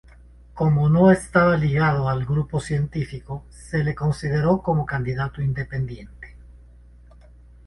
[0.55, 6.35] Como no estaba ligado al grupo científico se le consideró como candidato independiente.